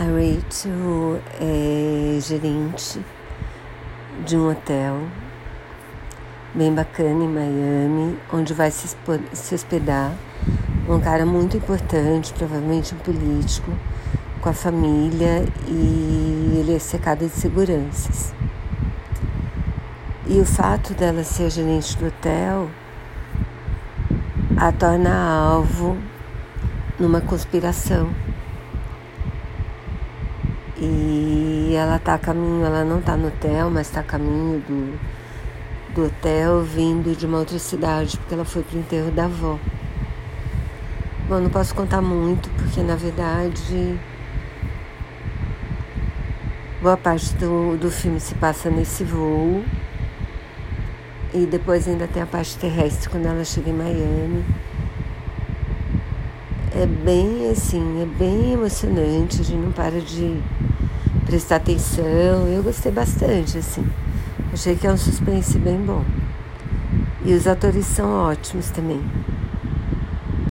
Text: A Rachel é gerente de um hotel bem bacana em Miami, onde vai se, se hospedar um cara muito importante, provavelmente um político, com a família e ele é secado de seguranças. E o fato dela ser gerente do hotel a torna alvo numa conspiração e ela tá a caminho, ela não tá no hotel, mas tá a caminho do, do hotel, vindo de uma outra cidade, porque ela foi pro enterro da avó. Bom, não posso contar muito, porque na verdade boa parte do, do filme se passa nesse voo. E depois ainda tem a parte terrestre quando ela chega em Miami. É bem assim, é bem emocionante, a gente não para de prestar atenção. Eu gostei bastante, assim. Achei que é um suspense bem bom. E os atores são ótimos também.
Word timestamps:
A 0.00 0.04
Rachel 0.04 1.20
é 1.38 2.18
gerente 2.22 3.04
de 4.24 4.34
um 4.34 4.50
hotel 4.50 4.96
bem 6.54 6.72
bacana 6.72 7.22
em 7.22 7.28
Miami, 7.28 8.18
onde 8.32 8.54
vai 8.54 8.70
se, 8.70 8.96
se 9.34 9.54
hospedar 9.54 10.10
um 10.88 10.98
cara 11.00 11.26
muito 11.26 11.58
importante, 11.58 12.32
provavelmente 12.32 12.94
um 12.94 12.96
político, 12.96 13.70
com 14.40 14.48
a 14.48 14.54
família 14.54 15.44
e 15.68 16.56
ele 16.58 16.74
é 16.76 16.78
secado 16.78 17.26
de 17.26 17.32
seguranças. 17.32 18.32
E 20.26 20.40
o 20.40 20.46
fato 20.46 20.94
dela 20.94 21.22
ser 21.24 21.50
gerente 21.50 21.94
do 21.98 22.06
hotel 22.06 22.70
a 24.56 24.72
torna 24.72 25.12
alvo 25.14 25.94
numa 26.98 27.20
conspiração 27.20 28.08
e 30.80 31.74
ela 31.74 31.98
tá 31.98 32.14
a 32.14 32.18
caminho, 32.18 32.64
ela 32.64 32.84
não 32.84 33.00
tá 33.00 33.16
no 33.16 33.28
hotel, 33.28 33.70
mas 33.70 33.90
tá 33.90 34.00
a 34.00 34.02
caminho 34.02 34.60
do, 34.60 34.98
do 35.94 36.06
hotel, 36.06 36.62
vindo 36.62 37.16
de 37.16 37.26
uma 37.26 37.38
outra 37.38 37.58
cidade, 37.58 38.16
porque 38.16 38.34
ela 38.34 38.44
foi 38.44 38.62
pro 38.62 38.78
enterro 38.78 39.10
da 39.10 39.26
avó. 39.26 39.58
Bom, 41.28 41.38
não 41.40 41.50
posso 41.50 41.74
contar 41.74 42.00
muito, 42.00 42.48
porque 42.50 42.80
na 42.80 42.96
verdade 42.96 43.98
boa 46.80 46.96
parte 46.96 47.34
do, 47.34 47.76
do 47.76 47.90
filme 47.90 48.18
se 48.18 48.34
passa 48.34 48.70
nesse 48.70 49.04
voo. 49.04 49.62
E 51.32 51.46
depois 51.46 51.86
ainda 51.86 52.08
tem 52.08 52.22
a 52.22 52.26
parte 52.26 52.56
terrestre 52.56 53.08
quando 53.08 53.26
ela 53.26 53.44
chega 53.44 53.70
em 53.70 53.74
Miami. 53.74 54.44
É 56.80 56.86
bem 56.86 57.50
assim, 57.50 58.00
é 58.00 58.06
bem 58.06 58.54
emocionante, 58.54 59.42
a 59.42 59.44
gente 59.44 59.60
não 59.60 59.70
para 59.70 60.00
de 60.00 60.40
prestar 61.26 61.56
atenção. 61.56 62.48
Eu 62.48 62.62
gostei 62.62 62.90
bastante, 62.90 63.58
assim. 63.58 63.84
Achei 64.50 64.74
que 64.74 64.86
é 64.86 64.90
um 64.90 64.96
suspense 64.96 65.58
bem 65.58 65.76
bom. 65.76 66.02
E 67.22 67.34
os 67.34 67.46
atores 67.46 67.84
são 67.84 68.10
ótimos 68.10 68.70
também. 68.70 69.02